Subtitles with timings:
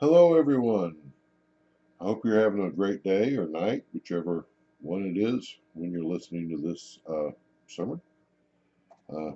[0.00, 0.96] Hello, everyone.
[2.00, 4.46] I hope you're having a great day or night, whichever
[4.80, 7.32] one it is when you're listening to this uh,
[7.66, 8.00] sermon.
[9.14, 9.32] Uh,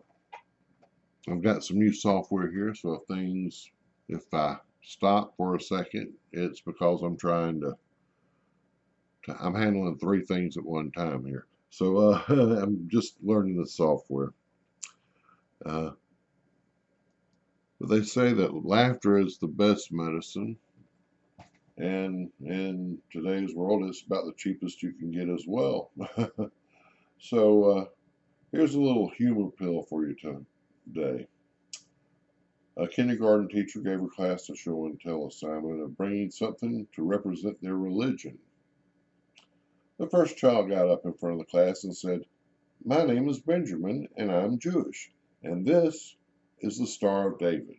[1.29, 3.71] I've got some new software here, so if things,
[4.09, 7.75] if I stop for a second, it's because I'm trying to,
[9.25, 11.45] to I'm handling three things at one time here.
[11.69, 14.33] So uh, I'm just learning the software.
[15.67, 15.91] Uh,
[17.81, 20.57] but they say that laughter is the best medicine.
[21.77, 25.91] And in today's world, it's about the cheapest you can get as well.
[27.19, 27.85] so uh,
[28.53, 31.27] here's a little humor pill for you today.
[32.77, 37.03] A kindergarten teacher gave her class a show and tell assignment of bringing something to
[37.03, 38.39] represent their religion.
[39.99, 42.25] The first child got up in front of the class and said,
[42.85, 45.13] My name is Benjamin, and I'm Jewish,
[45.43, 46.17] and this
[46.61, 47.77] is the Star of David.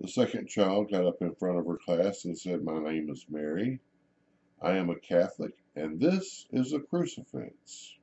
[0.00, 3.26] The second child got up in front of her class and said, My name is
[3.30, 3.80] Mary.
[4.60, 7.94] I am a Catholic, and this is a crucifix.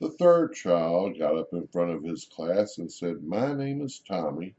[0.00, 3.98] The third child got up in front of his class and said, My name is
[3.98, 4.54] Tommy,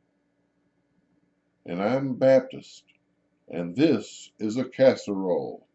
[1.65, 2.83] and I'm Baptist,
[3.47, 5.65] and this is a casserole.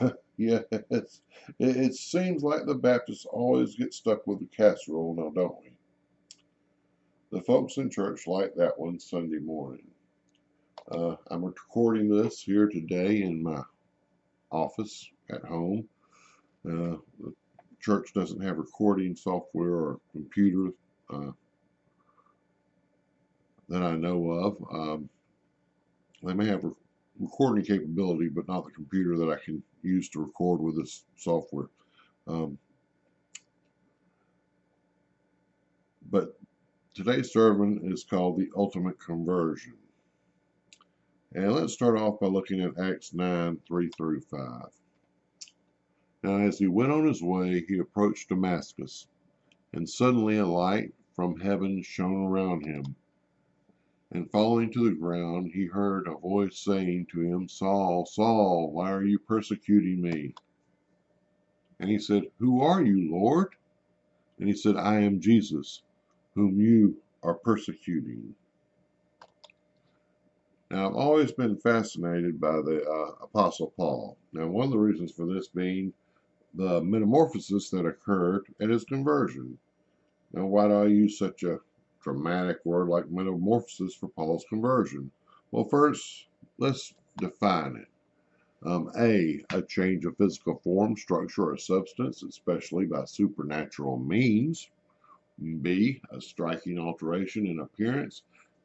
[0.36, 1.20] yes, it,
[1.58, 5.75] it seems like the Baptists always get stuck with the casserole now, don't we?
[7.32, 9.86] The folks in church like that one Sunday morning.
[10.92, 13.62] Uh, I'm recording this here today in my
[14.52, 15.88] office at home.
[16.64, 17.34] Uh, the
[17.80, 20.70] church doesn't have recording software or computer
[21.12, 21.32] uh,
[23.68, 24.56] that I know of.
[24.72, 25.08] Um,
[26.22, 26.70] they may have re
[27.18, 31.70] recording capability, but not the computer that I can use to record with this software.
[32.28, 32.56] Um,
[36.10, 36.38] but
[36.96, 39.74] today's sermon is called The Ultimate Conversion.
[41.34, 44.40] And let's start off by looking at Acts 9 3 through 5.
[46.22, 49.06] Now, as he went on his way, he approached Damascus,
[49.74, 52.96] and suddenly a light from heaven shone around him.
[54.10, 58.90] And falling to the ground, he heard a voice saying to him, Saul, Saul, why
[58.90, 60.32] are you persecuting me?
[61.78, 63.54] And he said, Who are you, Lord?
[64.38, 65.82] And he said, I am Jesus,
[66.36, 68.32] whom you are persecuting.
[70.70, 74.16] Now, I've always been fascinated by the uh, Apostle Paul.
[74.32, 75.92] Now, one of the reasons for this being
[76.54, 79.58] the metamorphosis that occurred at his conversion.
[80.32, 81.58] Now, why do I use such a
[82.02, 85.10] dramatic word like metamorphosis for Paul's conversion?
[85.52, 86.26] Well, first,
[86.58, 87.88] let's define it.
[88.66, 94.68] Um, a, a change of physical form, structure, or substance, especially by supernatural means.
[95.60, 98.22] B, a striking alteration in appearance,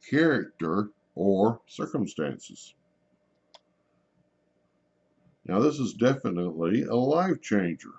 [0.10, 2.74] character, or circumstances.
[5.46, 7.94] Now, this is definitely a life changer.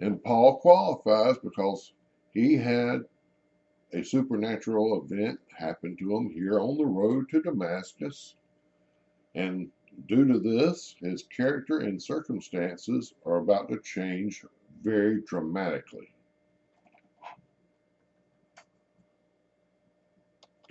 [0.00, 1.92] And Paul qualifies because
[2.32, 3.04] he had
[3.92, 8.34] a supernatural event happen to him here on the road to Damascus.
[9.36, 9.70] And
[10.08, 14.44] due to this, his character and circumstances are about to change
[14.82, 16.13] very dramatically.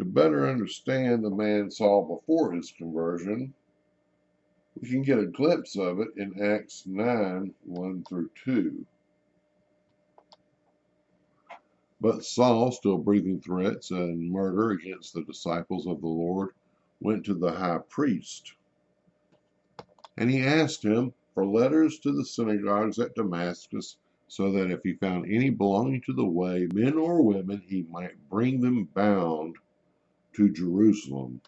[0.03, 3.53] To better understand the man Saul before his conversion,
[4.75, 8.85] we can get a glimpse of it in Acts 9 1 through 2.
[12.01, 16.49] But Saul, still breathing threats and murder against the disciples of the Lord,
[16.99, 18.55] went to the high priest.
[20.17, 23.95] And he asked him for letters to the synagogues at Damascus,
[24.27, 28.29] so that if he found any belonging to the way, men or women, he might
[28.29, 29.55] bring them bound
[30.33, 31.41] to Jerusalem.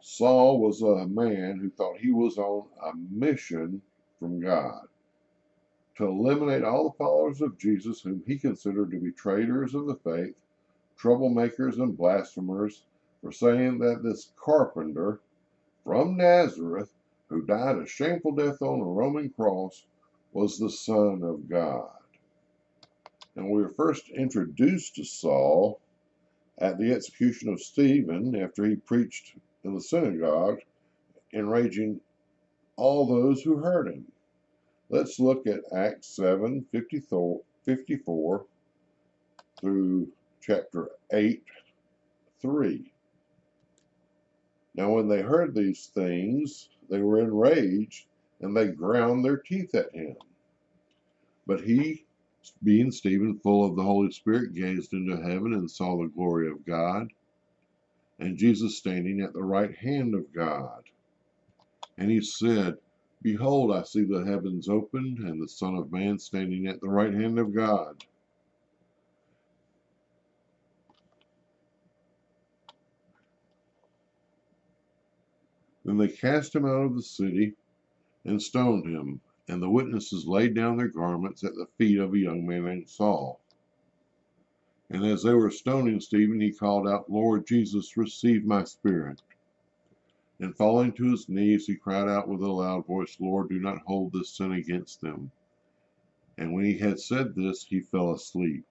[0.00, 3.82] Saul was a man who thought he was on a mission
[4.18, 4.86] from God
[5.96, 9.96] to eliminate all the followers of Jesus whom he considered to be traitors of the
[9.96, 10.36] faith,
[10.96, 12.84] troublemakers, and blasphemers
[13.20, 15.20] for saying that this carpenter
[15.84, 16.92] from Nazareth,
[17.28, 19.86] who died a shameful death on a Roman cross,
[20.32, 21.90] was the Son of God.
[23.34, 25.80] And we were first introduced to Saul
[26.60, 29.34] at the execution of Stephen after he preached
[29.64, 30.58] in the synagogue,
[31.32, 32.00] enraging
[32.76, 34.04] all those who heard him.
[34.88, 38.46] Let's look at Acts 7 54
[39.60, 40.08] through
[40.40, 41.42] chapter 8
[42.40, 42.92] 3.
[44.74, 48.06] Now, when they heard these things, they were enraged,
[48.40, 50.16] and they ground their teeth at him.
[51.46, 52.06] But he,
[52.62, 56.64] being Stephen, full of the Holy Spirit, gazed into heaven and saw the glory of
[56.66, 57.08] God
[58.20, 60.82] and Jesus standing at the right hand of God.
[61.98, 62.74] And he said,
[63.22, 67.14] Behold, I see the heavens opened, and the Son of Man standing at the right
[67.14, 67.96] hand of God.
[75.84, 77.54] Then they cast him out of the city
[78.24, 82.18] and stoned him, and the witnesses laid down their garments at the feet of a
[82.18, 83.40] young man named Saul.
[84.90, 89.22] And as they were stoning Stephen, he called out, Lord Jesus, receive my spirit.
[90.40, 93.82] And falling to his knees, he cried out with a loud voice, Lord, do not
[93.86, 95.30] hold this sin against them.
[96.36, 98.64] And when he had said this, he fell asleep.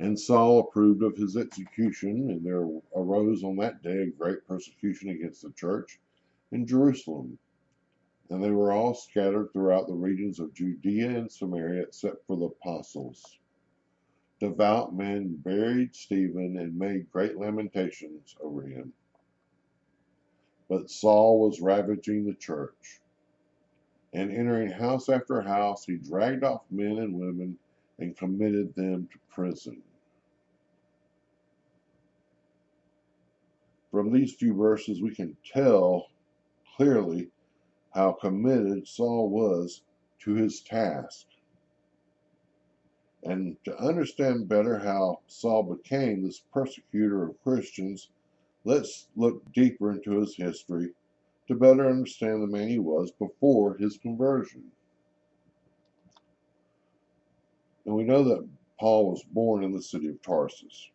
[0.00, 5.08] And Saul approved of his execution, and there arose on that day a great persecution
[5.08, 5.98] against the church
[6.52, 7.38] in Jerusalem.
[8.30, 12.46] And they were all scattered throughout the regions of Judea and Samaria, except for the
[12.46, 13.38] apostles.
[14.40, 18.92] Devout men buried Stephen and made great lamentations over him.
[20.68, 23.00] But Saul was ravaging the church.
[24.12, 27.58] And entering house after house, he dragged off men and women
[27.98, 29.82] and committed them to prison.
[33.90, 36.08] From these few verses, we can tell
[36.76, 37.30] clearly
[37.98, 39.82] how committed Saul was
[40.20, 41.26] to his task.
[43.24, 48.10] And to understand better how Saul became this persecutor of Christians,
[48.64, 50.92] let's look deeper into his history
[51.48, 54.62] to better understand the man he was before his conversion.
[57.84, 58.48] And we know that
[58.78, 60.88] Paul was born in the city of Tarsus.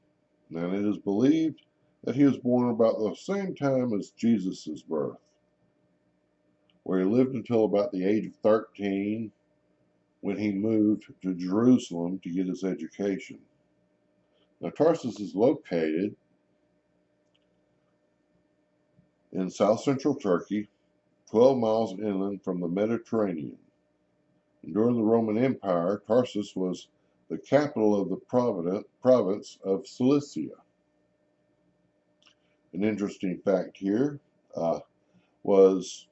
[0.55, 1.63] And it is believed
[2.05, 5.17] that he was born about the same time as Jesus' birth,
[6.83, 9.31] where he lived until about the age of 13
[10.21, 13.39] when he moved to Jerusalem to get his education.
[14.61, 16.15] Now, Tarsus is located
[19.33, 20.69] in south central Turkey,
[21.29, 23.57] 12 miles inland from the Mediterranean.
[24.63, 26.87] And during the Roman Empire, Tarsus was
[27.29, 30.55] the capital of the province of Cilicia.
[32.73, 34.19] An interesting fact here
[34.55, 34.79] uh,
[35.43, 36.07] was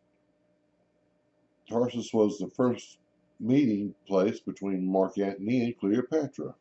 [1.71, 2.97] Tarsus was the first
[3.39, 6.53] meeting place between Mark Antony and Cleopatra.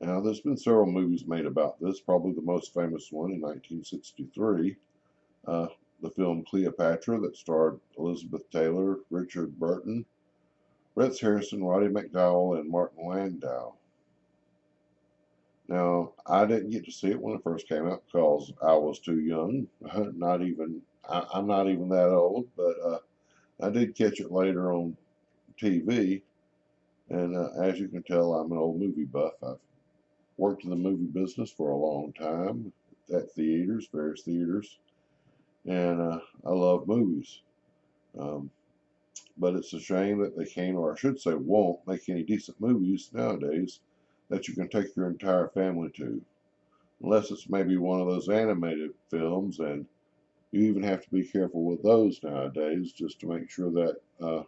[0.00, 4.76] Now, there's been several movies made about this, probably the most famous one in 1963,
[5.46, 5.66] uh,
[6.02, 10.04] the film Cleopatra that starred Elizabeth Taylor, Richard Burton,
[10.94, 13.72] Rex Harrison, Roddy McDowall, and Martin Landau.
[15.66, 18.98] Now, I didn't get to see it when it first came out because I was
[18.98, 19.66] too young.
[20.14, 22.98] Not even, I, am not even that old, but uh,
[23.64, 24.96] I did catch it later on
[25.58, 26.20] TV.
[27.08, 29.32] And uh, as you can tell, I'm an old movie buff.
[29.42, 29.56] I've
[30.36, 32.72] worked in the movie business for a long time
[33.14, 34.78] at theaters, various theaters,
[35.66, 37.40] and uh, I love movies.
[38.18, 38.50] Um,
[39.36, 42.60] but it's a shame that they can't, or I should say, won't make any decent
[42.60, 43.80] movies nowadays
[44.28, 46.20] that you can take your entire family to.
[47.02, 49.86] Unless it's maybe one of those animated films, and
[50.54, 54.42] you even have to be careful with those nowadays just to make sure that uh,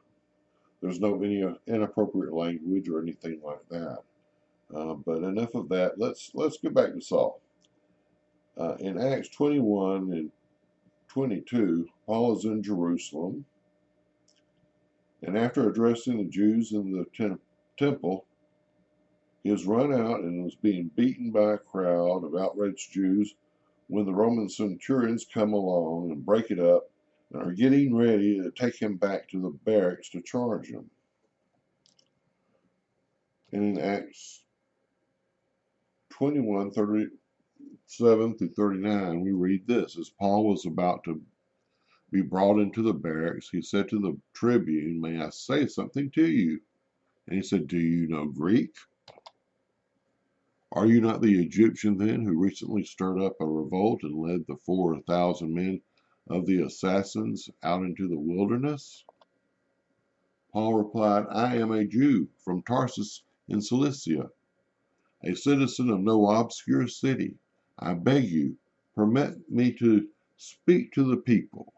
[0.80, 3.98] there's no any inappropriate language or anything like that.
[4.74, 5.98] Uh, but enough of that.
[5.98, 7.40] Let's let's get back to Saul.
[8.58, 10.30] Uh, in Acts 21 and
[11.08, 13.44] 22, Paul is in Jerusalem,
[15.22, 17.06] and after addressing the Jews in the
[17.78, 18.24] temple,
[19.42, 23.34] he was run out and was being beaten by a crowd of outraged Jews
[23.88, 26.90] when the Roman centurions come along and break it up
[27.32, 30.90] and are getting ready to take him back to the barracks to charge him.
[33.52, 34.42] And in Acts
[36.10, 39.98] 21, 37 through 39, we read this.
[39.98, 41.20] As Paul was about to
[42.10, 46.26] be brought into the barracks, he said to the tribune, May I say something to
[46.26, 46.60] you?
[47.26, 48.74] And he said, Do you know Greek?
[50.72, 54.56] Are you not the Egyptian then who recently stirred up a revolt and led the
[54.56, 55.80] four thousand men
[56.28, 59.04] of the assassins out into the wilderness?
[60.52, 64.30] Paul replied, I am a Jew from Tarsus in Cilicia,
[65.22, 67.38] a citizen of no obscure city.
[67.78, 68.56] I beg you,
[68.94, 71.72] permit me to speak to the people.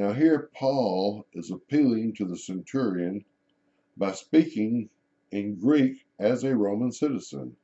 [0.00, 3.22] Now, here Paul is appealing to the centurion
[3.98, 4.88] by speaking
[5.30, 7.54] in Greek as a Roman citizen.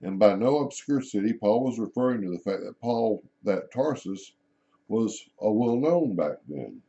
[0.00, 4.34] And by no obscure city, Paul was referring to the fact that Paul, that Tarsus,
[4.86, 6.80] was a well known back then.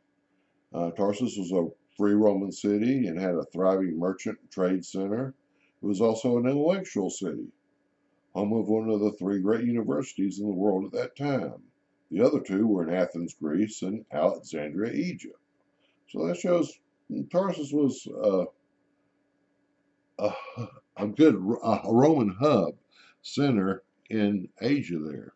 [0.72, 5.34] Uh, Tarsus was a free Roman city and had a thriving merchant trade center.
[5.82, 7.48] It was also an intellectual city,
[8.36, 11.65] home of one of the three great universities in the world at that time.
[12.10, 15.38] The other two were in Athens, Greece, and Alexandria, Egypt.
[16.08, 16.78] So that shows
[17.30, 18.06] Tarsus was
[20.18, 20.32] a,
[20.96, 22.74] a good a Roman hub
[23.22, 25.32] center in Asia there.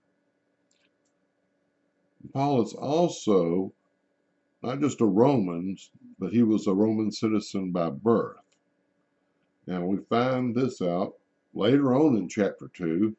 [2.33, 3.73] Paul is also
[4.63, 5.77] not just a Roman,
[6.19, 8.37] but he was a Roman citizen by birth.
[9.67, 11.15] Now we find this out
[11.55, 13.17] later on in chapter 2,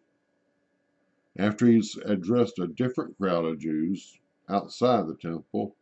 [1.37, 4.19] after he's addressed a different crowd of Jews
[4.49, 5.75] outside the temple.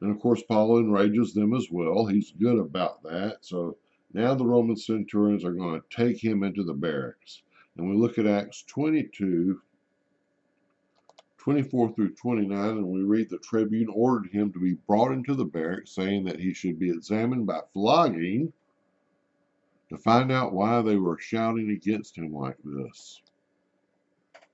[0.00, 2.06] And of course, Paul enrages them as well.
[2.06, 3.38] He's good about that.
[3.40, 3.76] So
[4.12, 7.42] now the Roman centurions are going to take him into the barracks.
[7.76, 9.60] And we look at Acts 22,
[11.38, 15.44] 24 through 29, and we read the tribune ordered him to be brought into the
[15.44, 18.52] barracks, saying that he should be examined by flogging
[19.88, 23.20] to find out why they were shouting against him like this.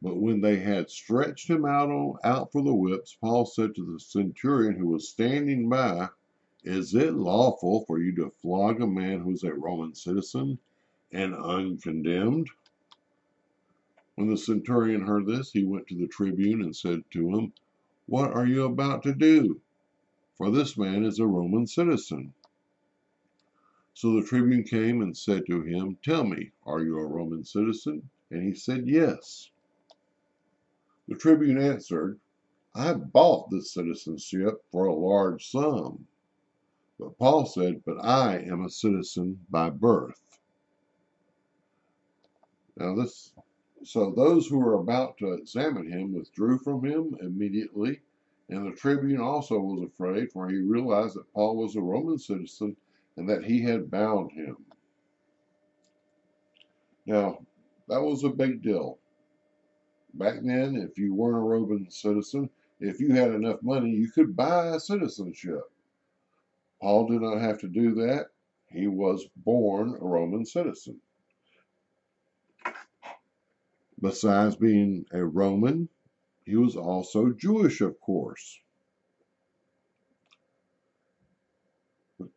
[0.03, 3.85] But when they had stretched him out, on, out for the whips, Paul said to
[3.85, 6.09] the centurion who was standing by,
[6.65, 10.59] Is it lawful for you to flog a man who is a Roman citizen
[11.13, 12.49] and uncondemned?
[14.15, 17.53] When the centurion heard this, he went to the tribune and said to him,
[18.07, 19.61] What are you about to do?
[20.39, 22.33] For this man is a Roman citizen.
[23.93, 28.09] So the tribune came and said to him, Tell me, are you a Roman citizen?
[28.31, 29.51] And he said, Yes.
[31.11, 32.21] The tribune answered,
[32.73, 36.07] I bought this citizenship for a large sum.
[37.01, 40.39] But Paul said, But I am a citizen by birth.
[42.77, 43.35] Now, this
[43.83, 48.03] so those who were about to examine him withdrew from him immediately,
[48.49, 52.77] and the tribune also was afraid, for he realized that Paul was a Roman citizen
[53.17, 54.59] and that he had bound him.
[57.05, 57.45] Now,
[57.89, 59.00] that was a big deal.
[60.15, 62.51] Back then, if you weren't a Roman citizen,
[62.81, 65.63] if you had enough money, you could buy citizenship.
[66.81, 68.29] Paul did not have to do that.
[68.67, 71.01] He was born a Roman citizen.
[74.01, 75.89] Besides being a Roman,
[76.45, 78.61] he was also Jewish, of course.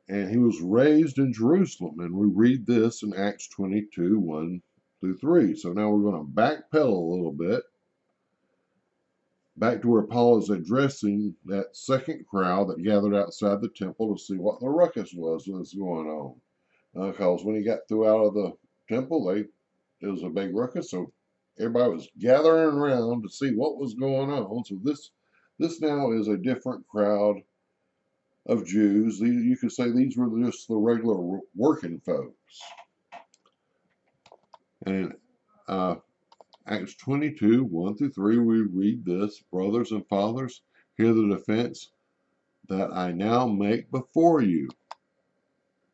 [0.09, 1.99] And he was raised in Jerusalem.
[1.99, 4.61] And we read this in Acts 22 1
[5.03, 5.55] through 3.
[5.55, 7.63] So now we're going to backpedal a little bit
[9.57, 14.21] back to where Paul is addressing that second crowd that gathered outside the temple to
[14.21, 16.35] see what the ruckus was that's going on.
[16.93, 18.53] Because uh, when he got through out of the
[18.87, 19.45] temple, they
[20.05, 21.11] it was a big ruckus, so
[21.57, 24.65] everybody was gathering around to see what was going on.
[24.65, 25.11] So this
[25.59, 27.37] this now is a different crowd
[28.45, 29.19] of Jews.
[29.19, 32.61] You could say these were just the regular working folks.
[34.85, 35.13] And
[35.67, 35.95] uh,
[36.67, 40.61] Acts 22, 1 through 3, we read this Brothers and fathers,
[40.97, 41.91] hear the defense
[42.69, 44.69] that I now make before you.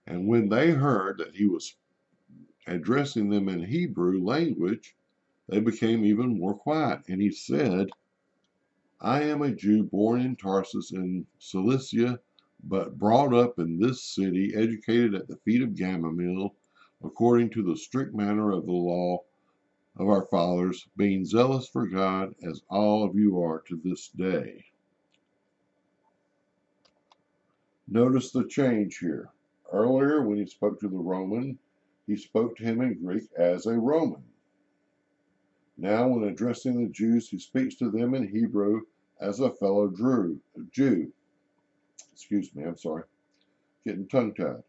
[0.08, 1.76] And when they heard that he was
[2.68, 4.96] addressing them in Hebrew language,
[5.48, 7.02] they became even more quiet.
[7.08, 7.90] And he said,
[9.02, 12.20] I am a Jew born in Tarsus in Cilicia,
[12.64, 16.54] but brought up in this city, educated at the feet of Gamaliel,
[17.04, 19.24] according to the strict manner of the law
[19.98, 24.64] of our fathers, being zealous for God as all of you are to this day.
[27.88, 29.30] Notice the change here.
[29.72, 31.58] Earlier, when he spoke to the Roman,
[32.08, 34.24] he spoke to him in Greek as a Roman.
[35.78, 38.82] Now, when addressing the Jews, he speaks to them in Hebrew
[39.22, 40.40] as a fellow Drew,
[40.72, 41.12] Jew.
[42.14, 43.04] Excuse me, I'm sorry.
[43.86, 44.64] Getting tongue tied.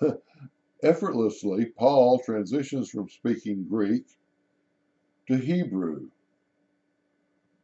[0.82, 4.06] Effortlessly, Paul transitions from speaking Greek
[5.26, 6.08] to Hebrew.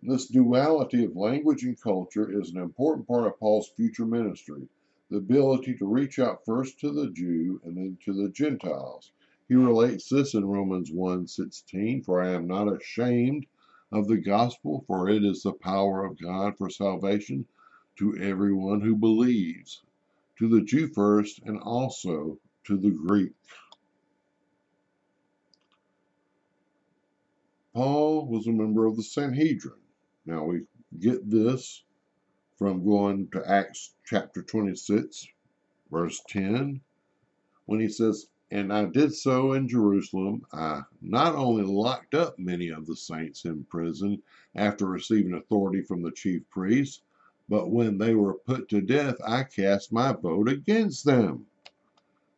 [0.03, 4.69] This duality of language and culture is an important part of Paul's future ministry
[5.09, 9.13] the ability to reach out first to the Jew and then to the Gentiles.
[9.49, 13.47] He relates this in Romans 1:16, for I am not ashamed
[13.93, 17.47] of the gospel, for it is the power of God for salvation
[17.97, 19.83] to everyone who believes,
[20.39, 23.33] to the Jew first and also to the Greek.
[27.75, 29.81] Paul was a member of the Sanhedrin.
[30.27, 30.63] Now we
[31.01, 31.85] get this
[32.59, 35.27] from going to Acts chapter 26,
[35.91, 36.81] verse 10,
[37.67, 40.43] when he says, and I did so in Jerusalem.
[40.53, 44.23] I not only locked up many of the saints in prison
[44.57, 47.03] after receiving authority from the chief priests,
[47.49, 51.47] But when they were put to death, I cast my vote against them.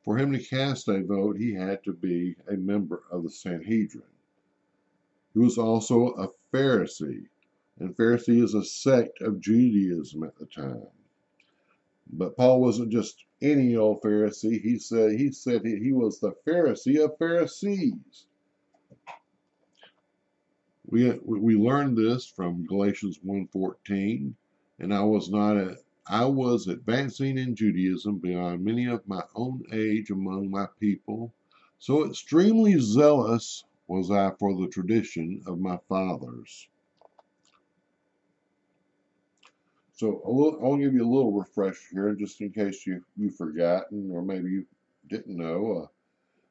[0.08, 4.08] For him to cast a vote, he had to be a member of the Sanhedrin.
[5.34, 7.26] He was also a Pharisee,
[7.78, 10.88] and Pharisee is a sect of Judaism at the time.
[12.10, 14.62] But Paul wasn't just any old Pharisee.
[14.62, 18.24] He said he said he, he was the Pharisee of Pharisees.
[20.86, 24.32] We we learned this from Galatians 1:14,
[24.78, 25.76] and I was not a,
[26.10, 31.34] I was advancing in Judaism beyond many of my own age among my people,
[31.78, 36.68] so extremely zealous was I for the tradition of my fathers.
[39.92, 44.10] So little, I'll give you a little refresher here, just in case you you've forgotten
[44.10, 44.66] or maybe you
[45.08, 45.82] didn't know.
[45.82, 45.86] Uh,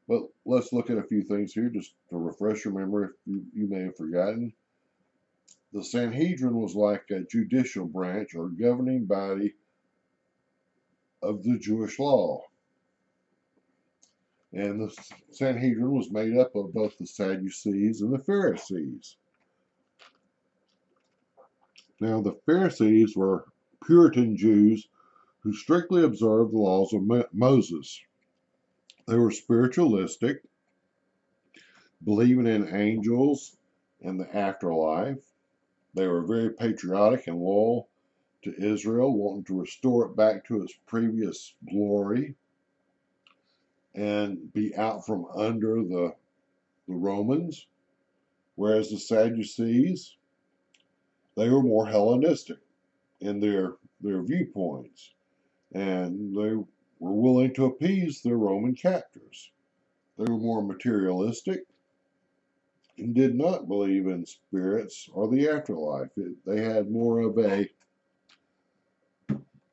[0.07, 3.43] but let's look at a few things here, just to refresh your memory if you,
[3.53, 4.53] you may have forgotten.
[5.77, 9.53] The Sanhedrin was like a judicial branch or governing body
[11.21, 12.45] of the Jewish law.
[14.51, 14.97] And the
[15.29, 19.17] Sanhedrin was made up of both the Sadducees and the Pharisees.
[21.99, 23.45] Now, the Pharisees were
[23.85, 24.87] Puritan Jews
[25.41, 28.01] who strictly observed the laws of Moses.
[29.05, 30.41] They were spiritualistic,
[32.03, 33.55] believing in angels
[34.01, 35.36] and the afterlife.
[35.97, 37.89] They were very patriotic and loyal
[38.43, 42.35] to Israel, wanting to restore it back to its previous glory
[43.95, 46.13] and be out from under the,
[46.87, 47.65] the Romans.
[48.53, 50.15] Whereas the Sadducees,
[51.35, 52.59] they were more Hellenistic
[53.19, 55.15] in their their viewpoints,
[55.73, 56.67] and they were
[56.99, 59.49] willing to appease their Roman captors.
[60.15, 61.66] They were more materialistic
[63.13, 66.09] did not believe in spirits or the afterlife.
[66.17, 67.69] It, they had more of a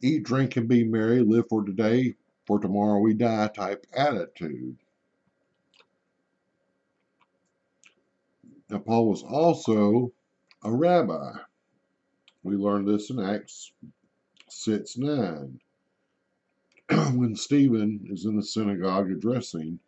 [0.02, 2.14] eat, drink, and be merry, live for today,
[2.46, 4.76] for tomorrow we die type attitude.
[8.68, 10.12] Now, Paul was also
[10.62, 11.32] a rabbi.
[12.42, 13.72] We learned this in Acts
[14.48, 15.60] 6 9.
[17.14, 19.78] when Stephen is in the synagogue addressing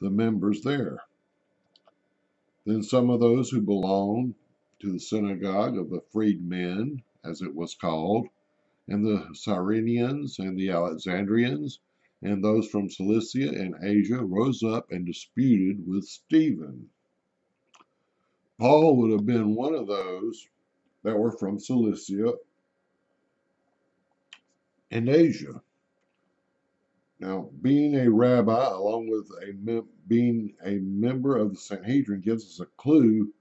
[0.00, 1.00] the members there.
[2.66, 4.34] Then some of those who belonged
[4.80, 8.28] to the synagogue of the freedmen, as it was called,
[8.88, 11.78] and the Cyrenians and the Alexandrians,
[12.22, 16.90] and those from Cilicia and Asia rose up and disputed with Stephen.
[18.58, 20.48] Paul would have been one of those
[21.04, 22.34] that were from Cilicia
[24.90, 25.62] and Asia.
[27.18, 32.44] Now, being a rabbi, along with a mem- being a member of the Sanhedrin, gives
[32.44, 33.32] us a clue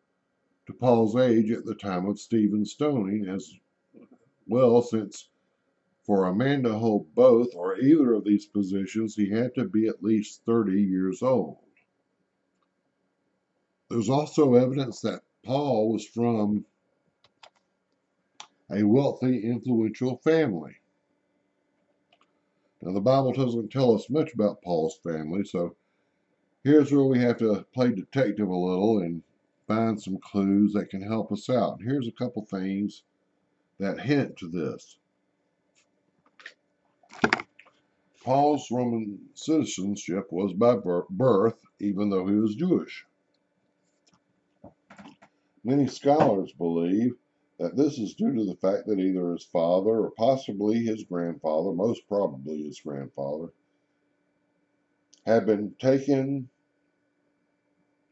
[0.65, 3.53] to Paul's age at the time of Stephen's stoning, as
[4.47, 5.29] well, since
[6.03, 9.87] for a man to hold both or either of these positions, he had to be
[9.87, 11.57] at least 30 years old.
[13.89, 16.65] There's also evidence that Paul was from
[18.71, 20.75] a wealthy, influential family.
[22.85, 25.75] Now, the Bible doesn't tell us much about Paul's family, so
[26.63, 29.23] here's where we have to play detective a little and
[29.67, 31.81] find some clues that can help us out.
[31.81, 33.01] Here's a couple things
[33.79, 34.97] that hint to this.
[38.23, 40.75] Paul's Roman citizenship was by
[41.09, 43.03] birth, even though he was Jewish.
[45.63, 47.15] Many scholars believe
[47.57, 51.71] that this is due to the fact that either his father or possibly his grandfather,
[51.71, 53.47] most probably his grandfather,
[55.25, 56.49] had been taken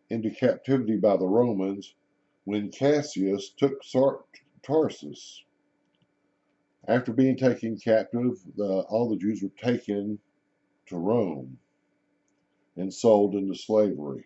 [0.09, 1.93] into captivity by the Romans
[2.45, 3.81] when Cassius took
[4.63, 5.43] Tarsus.
[6.87, 10.19] After being taken captive, the, all the Jews were taken
[10.87, 11.57] to Rome
[12.75, 14.25] and sold into slavery.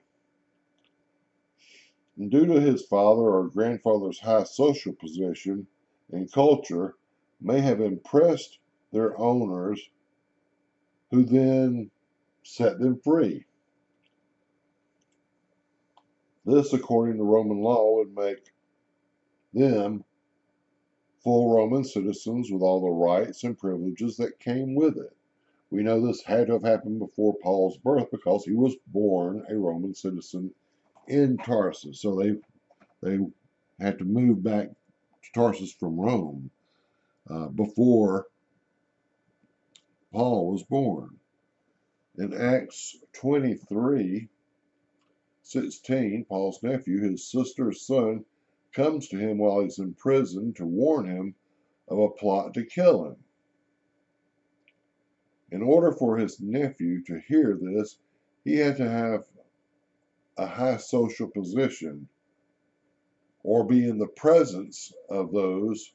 [2.17, 5.67] And due to his father or grandfather's high social position
[6.12, 6.95] and culture,
[7.39, 8.58] may have impressed
[8.91, 9.89] their owners,
[11.12, 11.91] who then
[12.41, 13.45] set them free.
[16.43, 18.51] This, according to Roman law, would make
[19.53, 20.03] them
[21.19, 25.15] full Roman citizens with all the rights and privileges that came with it.
[25.69, 29.56] We know this had to have happened before Paul's birth because he was born a
[29.56, 30.53] Roman citizen
[31.08, 32.02] in Tarsus.
[32.02, 32.36] So they
[33.02, 33.20] they
[33.80, 36.50] had to move back to Tarsus from Rome
[37.30, 38.28] uh, before
[40.12, 41.17] Paul was born.
[42.17, 44.30] In Acts 23
[45.43, 48.26] 16, Paul's nephew, his sister's son,
[48.74, 51.36] comes to him while he's in prison to warn him
[51.88, 53.15] of a plot to kill him.
[55.52, 57.98] In order for his nephew to hear this,
[58.43, 59.24] he had to have
[60.38, 62.08] a high social position
[63.43, 65.93] or be in the presence of those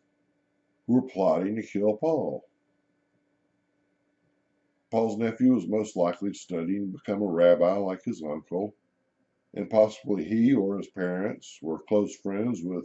[0.86, 2.44] who were plotting to kill Paul.
[4.90, 8.74] Paul's nephew was most likely studying to become a rabbi like his uncle,
[9.54, 12.84] and possibly he or his parents were close friends with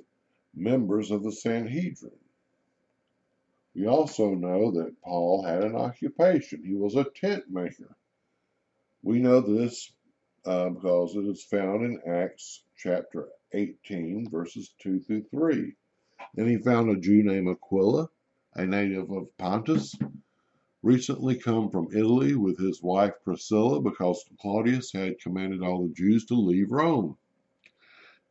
[0.55, 2.11] members of the Sanhedrin.
[3.75, 6.63] We also know that Paul had an occupation.
[6.63, 7.95] He was a tent maker.
[9.03, 9.91] We know this
[10.47, 15.75] uh, because it is found in Acts chapter 18, verses 2 through 3.
[16.37, 18.07] And he found a Jew named Aquila,
[18.55, 19.93] a native of Pontus,
[20.81, 26.25] recently come from Italy with his wife Priscilla because Claudius had commanded all the Jews
[26.27, 27.17] to leave Rome.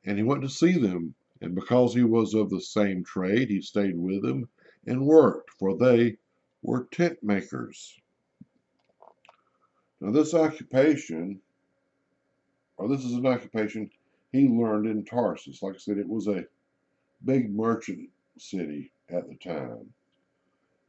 [0.04, 3.60] And he went to see them, and because he was of the same trade, he
[3.60, 4.48] stayed with them
[4.86, 6.16] and worked, for they
[6.62, 7.94] were tent makers.
[10.00, 11.40] Now, this occupation,
[12.76, 13.90] or this is an occupation
[14.32, 15.62] he learned in Tarsus.
[15.62, 16.44] Like I said, it was a
[17.24, 18.08] big merchant
[18.38, 19.92] city at the time.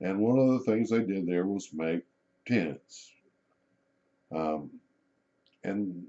[0.01, 2.03] And one of the things they did there was make
[2.45, 3.11] tents.
[4.31, 4.69] Um,
[5.63, 6.05] and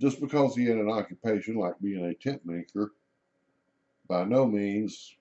[0.00, 2.92] just because he had an occupation like being a tent maker,
[4.08, 5.14] by no means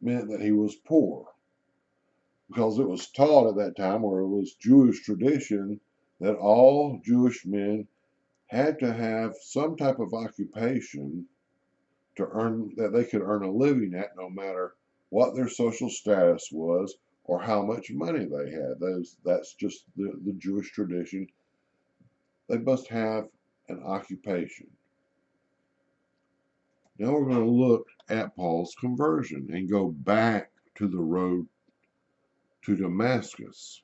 [0.00, 1.26] meant that he was poor.
[2.48, 5.80] Because it was taught at that time, or it was Jewish tradition,
[6.20, 7.88] that all Jewish men
[8.46, 11.26] had to have some type of occupation
[12.16, 14.74] to earn that they could earn a living at no matter
[15.10, 18.78] what their social status was or how much money they had.
[18.78, 21.26] Those, that's just the, the Jewish tradition.
[22.48, 23.28] They must have
[23.68, 24.68] an occupation.
[26.98, 31.46] Now we're going to look at Paul's conversion and go back to the road
[32.62, 33.82] to Damascus.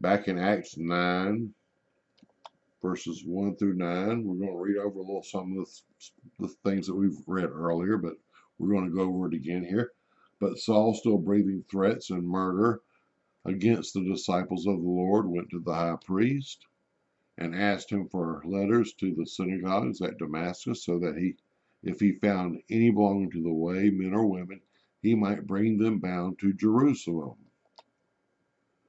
[0.00, 1.54] Back in Acts 9,
[2.82, 5.66] verses 1 through 9, we're going to read over a little some of
[6.38, 8.14] the, the things that we've read earlier, but
[8.58, 9.92] we're going to go over it again here.
[10.38, 12.80] But Saul, still breathing threats and murder
[13.44, 16.66] against the disciples of the Lord, went to the high priest
[17.36, 21.36] and asked him for letters to the synagogues at Damascus, so that he,
[21.82, 24.60] if he found any belonging to the way, men or women,
[25.02, 27.36] he might bring them bound to Jerusalem.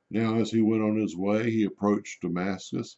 [0.09, 2.97] Now, as he went on his way, he approached Damascus,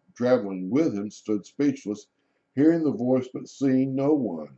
[0.15, 2.07] traveling with him stood speechless,
[2.55, 4.55] hearing the voice but seeing no one.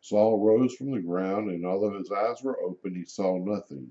[0.00, 3.90] Saul rose from the ground, and although his eyes were open, he saw nothing.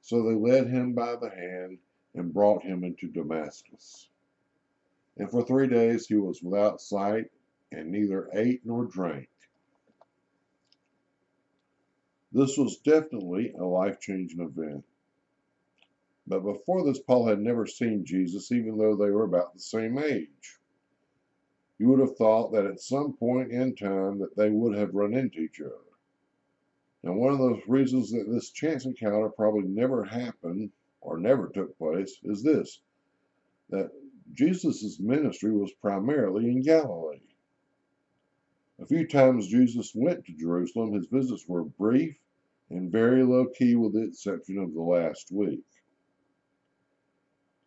[0.00, 1.78] So they led him by the hand
[2.14, 4.08] and brought him into Damascus.
[5.16, 7.30] And for three days he was without sight,
[7.70, 9.28] and neither ate nor drank.
[12.32, 14.84] This was definitely a life changing event.
[16.26, 19.98] But before this, Paul had never seen Jesus, even though they were about the same
[19.98, 20.58] age.
[21.78, 25.12] You would have thought that at some point in time that they would have run
[25.12, 25.74] into each other.
[27.02, 30.70] Now, one of the reasons that this chance encounter probably never happened
[31.02, 32.80] or never took place is this
[33.68, 33.90] that
[34.32, 37.20] Jesus' ministry was primarily in Galilee.
[38.80, 40.94] A few times Jesus went to Jerusalem.
[40.94, 42.18] His visits were brief
[42.70, 45.64] and very low key, with the exception of the last week.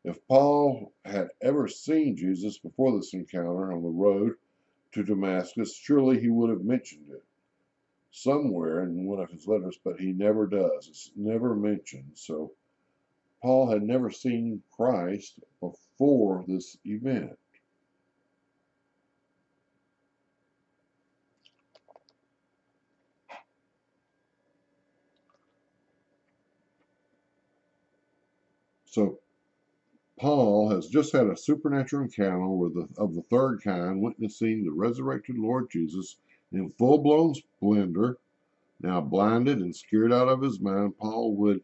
[0.07, 4.35] If Paul had ever seen Jesus before this encounter on the road
[4.93, 7.25] to Damascus, surely he would have mentioned it
[8.11, 10.87] somewhere in one of his letters, but he never does.
[10.87, 12.11] It's never mentioned.
[12.13, 12.53] So
[13.41, 17.37] Paul had never seen Christ before this event.
[28.85, 29.19] So
[30.19, 34.71] Paul has just had a supernatural encounter with the, of the third kind, witnessing the
[34.71, 36.17] resurrected Lord Jesus
[36.51, 38.17] in full blown splendor.
[38.81, 41.63] Now blinded and scared out of his mind, Paul would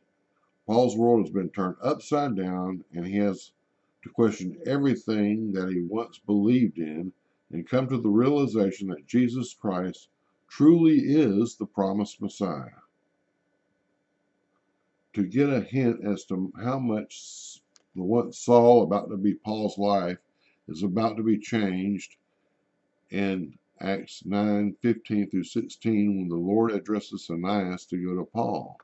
[0.68, 3.52] Paul's world has been turned upside down, and he has
[4.04, 7.14] to question everything that he once believed in
[7.52, 10.10] and come to the realization that Jesus Christ
[10.48, 12.70] truly is the promised Messiah.
[15.14, 17.62] to get a hint as to how much
[17.96, 20.18] the what Saul about to be Paul's life
[20.68, 22.16] is about to be changed
[23.12, 28.78] in Acts 9 15 through 16 when the Lord addresses Ananias to go to Paul.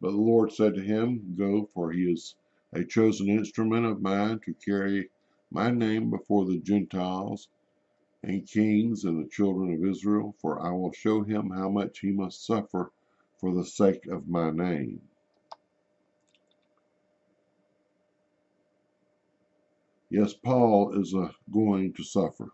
[0.00, 2.34] But the Lord said to him, Go, for he is
[2.72, 5.10] a chosen instrument of mine to carry
[5.50, 7.48] my name before the Gentiles
[8.24, 12.10] and kings and the children of Israel, for I will show him how much he
[12.10, 12.90] must suffer
[13.38, 15.00] for the sake of my name.
[20.14, 22.50] Yes, Paul is uh, going to suffer.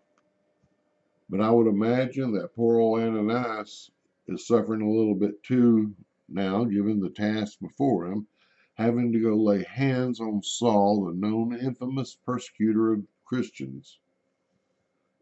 [1.28, 3.90] But I would imagine that poor old Ananias
[4.28, 5.92] is suffering a little bit too
[6.28, 8.28] now, given the task before him,
[8.74, 13.98] having to go lay hands on Saul, the known infamous persecutor of Christians.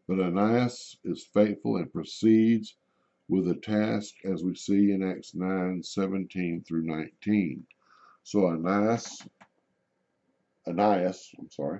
[0.07, 2.75] But Ananias is faithful and proceeds
[3.27, 7.65] with the task as we see in Acts 9 17 through 19.
[8.21, 9.27] So Ananias,
[10.67, 11.79] Ananias, I'm sorry,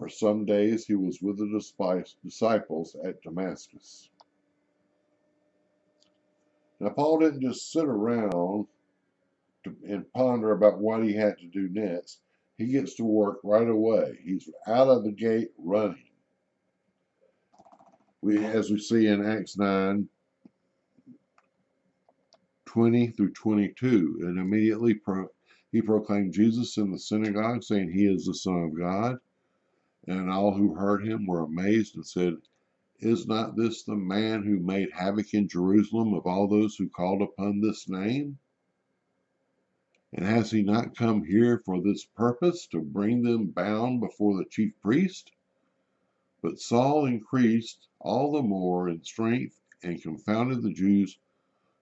[0.00, 1.60] For some days he was with the
[2.24, 4.08] disciples at Damascus.
[6.80, 8.66] Now, Paul didn't just sit around
[9.64, 12.20] to, and ponder about what he had to do next.
[12.56, 14.18] He gets to work right away.
[14.24, 16.08] He's out of the gate running.
[18.22, 20.08] We, as we see in Acts 9,
[22.64, 24.20] 20 through 22.
[24.22, 25.26] And immediately pro,
[25.72, 29.18] he proclaimed Jesus in the synagogue, saying, He is the Son of God.
[30.06, 32.38] And all who heard him were amazed and said,
[33.00, 37.20] Is not this the man who made havoc in Jerusalem of all those who called
[37.20, 38.38] upon this name?
[40.12, 44.46] And has he not come here for this purpose, to bring them bound before the
[44.46, 45.32] chief priest?
[46.40, 51.18] But Saul increased all the more in strength and confounded the Jews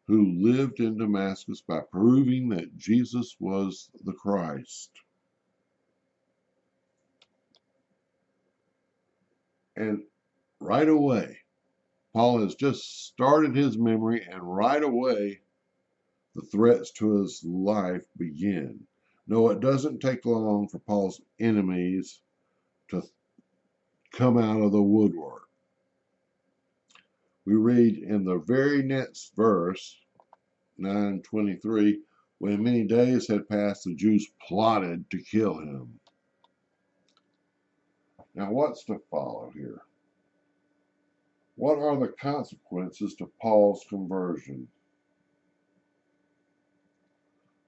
[0.09, 4.91] who lived in Damascus by proving that Jesus was the Christ.
[9.79, 10.03] And
[10.61, 11.39] right away,
[12.13, 15.41] Paul has just started his memory, and right away,
[16.35, 18.87] the threats to his life begin.
[19.27, 22.21] No, it doesn't take long for Paul's enemies
[22.89, 23.03] to
[24.13, 25.49] come out of the woodwork
[27.49, 29.97] we read in the very next verse,
[30.77, 31.99] 923,
[32.37, 35.99] when many days had passed, the Jews plotted to kill him.
[38.39, 39.81] Now, what's to follow here?
[41.57, 44.69] What are the consequences to Paul's conversion?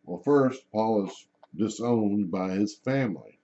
[0.05, 3.41] Well, first, Paul is disowned by his family.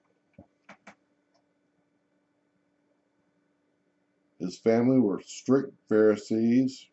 [4.39, 6.87] His family were strict Pharisees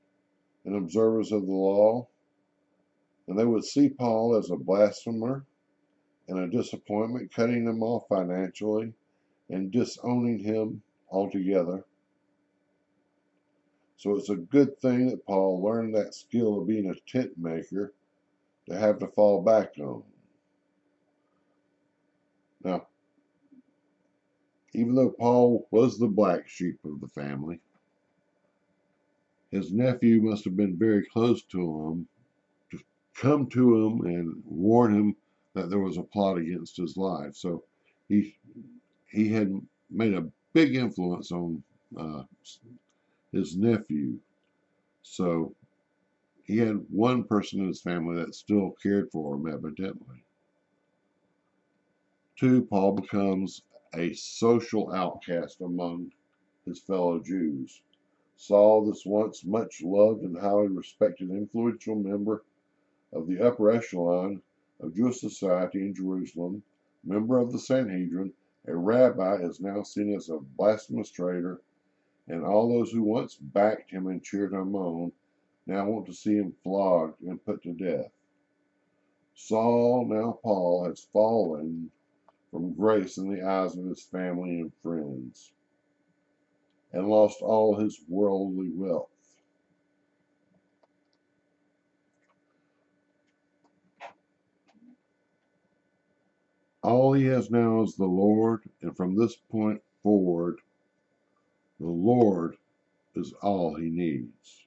[0.65, 2.07] and observers of the law,
[3.27, 5.45] and they would see Paul as a blasphemer
[6.27, 8.95] and a disappointment, cutting him off financially
[9.53, 11.85] and disowning him altogether.
[13.97, 17.93] So it's a good thing that Paul learned that skill of being a tent maker
[18.67, 20.03] to have to fall back on.
[22.63, 22.87] Now,
[24.73, 27.59] even though Paul was the black sheep of the family,
[29.51, 32.07] his nephew must have been very close to him
[32.71, 32.79] to
[33.13, 35.15] come to him and warn him
[35.53, 37.35] that there was a plot against his life.
[37.35, 37.63] So
[38.09, 38.35] he
[39.13, 39.53] he had
[39.91, 41.63] made a big influence on
[41.97, 42.23] uh,
[43.31, 44.17] his nephew.
[45.03, 45.53] So
[46.43, 50.23] he had one person in his family that still cared for him, evidently.
[52.35, 53.61] Two, Paul becomes
[53.93, 56.11] a social outcast among
[56.65, 57.81] his fellow Jews.
[58.35, 62.43] Saul, this once much loved and highly respected influential member
[63.13, 64.41] of the upper echelon
[64.79, 66.63] of Jewish society in Jerusalem,
[67.03, 68.33] member of the Sanhedrin,
[68.65, 71.61] a rabbi, is now seen as a blasphemous traitor,
[72.27, 75.11] and all those who once backed him and cheered him on
[75.65, 78.11] now want to see him flogged and put to death.
[79.33, 81.91] Saul, now Paul, has fallen
[82.51, 85.51] from grace in the eyes of his family and friends,
[86.91, 89.12] and lost all his worldly wealth.
[96.83, 100.59] All he has now is the Lord, and from this point forward,
[101.79, 102.57] the Lord
[103.15, 104.65] is all he needs.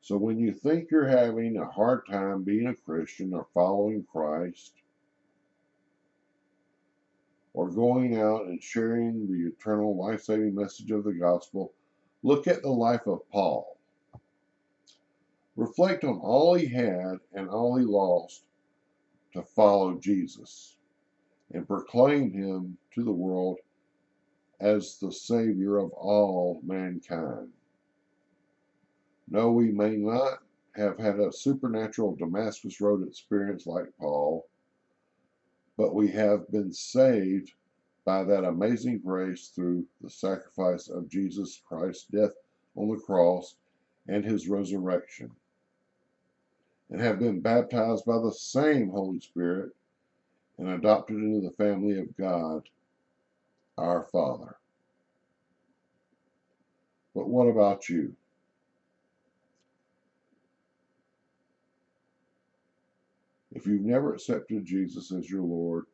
[0.00, 4.72] So when you think you're having a hard time being a Christian or following Christ,
[7.52, 11.74] or going out and sharing the eternal life saving message of the gospel,
[12.22, 13.76] look at the life of Paul.
[15.56, 18.44] Reflect on all he had and all he lost
[19.34, 20.75] to follow Jesus
[21.56, 23.58] and proclaim him to the world
[24.60, 27.48] as the Savior of all mankind.
[29.28, 30.42] No, we may not
[30.76, 34.46] have had a supernatural Damascus Road experience like Paul,
[35.78, 37.52] but we have been saved
[38.04, 42.32] by that amazing grace through the sacrifice of Jesus Christ's death
[42.76, 43.56] on the cross
[44.08, 45.30] and his resurrection,
[46.90, 49.72] and have been baptized by the same Holy Spirit
[50.58, 52.68] and adopted into the family of God,
[53.78, 54.56] our Father.
[57.14, 58.14] But what about you?
[63.52, 65.86] If you've never accepted Jesus as your Lord,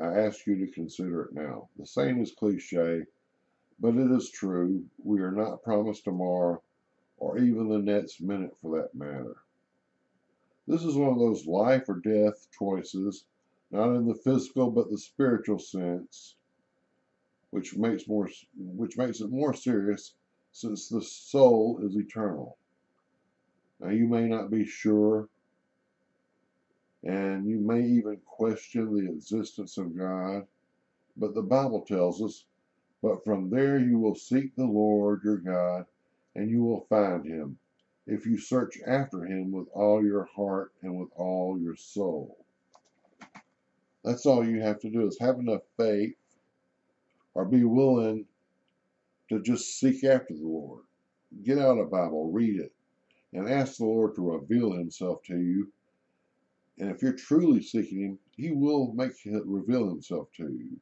[0.00, 1.68] I ask you to consider it now.
[1.78, 3.04] The saying is cliche,
[3.80, 4.84] but it is true.
[5.02, 6.62] We are not promised tomorrow
[7.18, 9.36] or even the next minute for that matter.
[10.66, 13.24] This is one of those life or death choices,
[13.70, 16.36] not in the physical but the spiritual sense,
[17.50, 20.14] which makes more which makes it more serious
[20.52, 22.56] since the soul is eternal.
[23.80, 25.28] Now you may not be sure
[27.06, 30.46] and you may even question the existence of God.
[31.16, 32.44] But the Bible tells us,
[33.00, 35.86] But from there you will seek the Lord your God,
[36.34, 37.58] and you will find him,
[38.06, 42.44] if you search after him with all your heart and with all your soul.
[44.06, 46.16] That's all you have to do is have enough faith
[47.34, 48.24] or be willing
[49.28, 50.84] to just seek after the Lord.
[51.42, 52.72] Get out a Bible, read it,
[53.34, 55.70] and ask the Lord to reveal himself to you
[56.78, 60.78] and if you're truly seeking him, he will make reveal himself to you.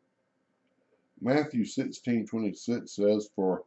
[1.20, 3.64] Matthew 16, 26 says, For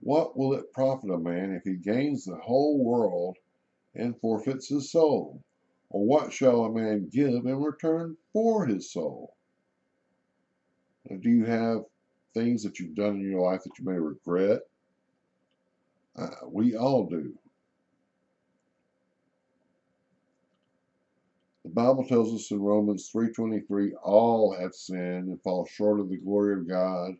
[0.00, 3.38] what will it profit a man if he gains the whole world
[3.94, 5.42] and forfeits his soul?
[5.90, 9.36] Or what shall a man give in return for his soul?
[11.08, 11.84] Now, do you have
[12.34, 14.60] things that you've done in your life that you may regret?
[16.16, 17.32] Uh, we all do.
[21.64, 26.16] The Bible tells us in Romans 3:23 all have sinned and fall short of the
[26.16, 27.16] glory of God.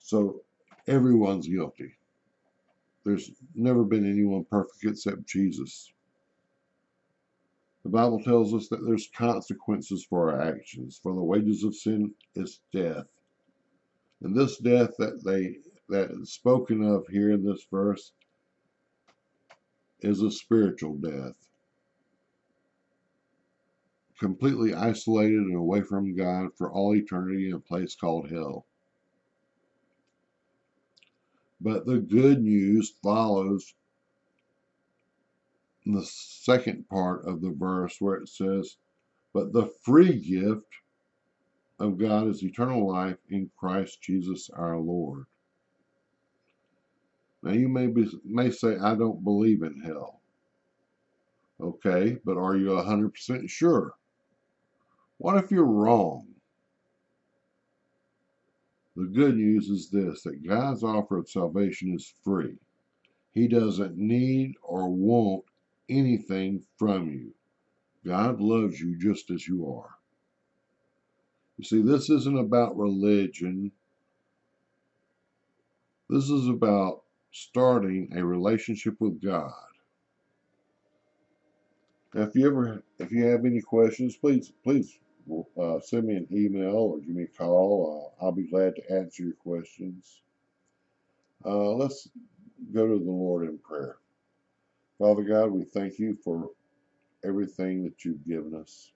[0.00, 0.42] So
[0.86, 1.96] everyone's guilty.
[3.10, 5.92] There's never been anyone perfect except Jesus.
[7.82, 12.14] The Bible tells us that there's consequences for our actions, for the wages of sin
[12.36, 13.08] is death.
[14.22, 15.56] And this death that they
[15.88, 18.12] that is spoken of here in this verse
[20.02, 21.34] is a spiritual death.
[24.20, 28.66] Completely isolated and away from God for all eternity in a place called hell.
[31.60, 33.74] But the good news follows
[35.86, 38.76] the second part of the verse where it says,
[39.32, 40.66] But the free gift
[41.78, 45.26] of God is eternal life in Christ Jesus our Lord.
[47.42, 50.20] Now you may be, may say, I don't believe in hell.
[51.60, 53.94] Okay, but are you 100% sure?
[55.18, 56.29] What if you're wrong?
[59.00, 62.58] The good news is this that God's offer of salvation is free.
[63.32, 65.44] He doesn't need or want
[65.88, 67.32] anything from you.
[68.04, 69.94] God loves you just as you are.
[71.56, 73.72] You see, this isn't about religion.
[76.10, 79.54] This is about starting a relationship with God.
[82.12, 84.98] Now, if you ever, if you have any questions, please, please
[85.60, 88.12] uh, send me an email or give me a call.
[88.20, 90.20] Uh, I'll be glad to answer your questions.
[91.44, 92.08] Uh, let's
[92.74, 93.96] go to the Lord in prayer.
[94.98, 96.50] Father God, we thank you for
[97.24, 98.92] everything that you've given us.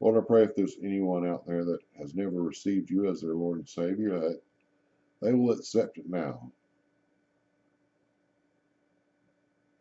[0.00, 3.34] Lord, I pray if there's anyone out there that has never received you as their
[3.34, 4.40] Lord and Savior, that
[5.22, 6.52] they will accept it now.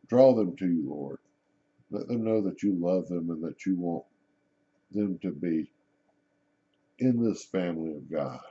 [0.07, 1.19] Draw them to you, Lord.
[1.91, 4.05] Let them know that you love them and that you want
[4.91, 5.71] them to be
[6.99, 8.41] in this family of God.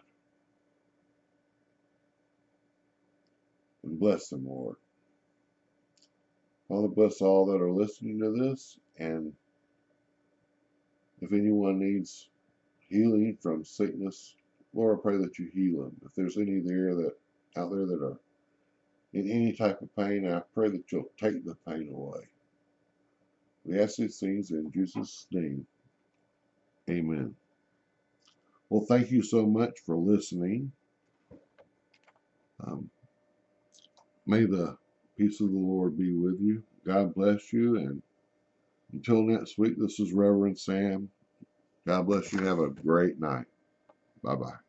[3.85, 4.77] And bless them, Lord.
[6.69, 9.33] Father, bless all that are listening to this and
[11.21, 12.29] If anyone needs
[12.89, 14.37] healing from sickness,
[14.75, 15.97] Lord, I pray that you heal them.
[16.05, 17.13] If there's any there that
[17.57, 18.21] out there that are
[19.15, 22.23] in any type of pain, I pray that you'll take the pain away.
[23.65, 25.67] We ask these things in Jesus' name.
[26.91, 27.35] Amen.
[28.75, 30.73] Well, thank you so much for listening.
[32.67, 32.91] Um,
[34.27, 34.77] may the
[35.19, 36.65] peace of the Lord be with you.
[36.87, 37.77] God bless you.
[37.79, 38.03] And
[38.93, 41.11] until next week, this is Reverend Sam.
[41.87, 42.45] God bless you.
[42.45, 43.47] Have a great night.
[44.25, 44.64] Bye bye.